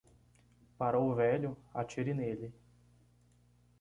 [0.79, 2.51] Para o velho, atire nele.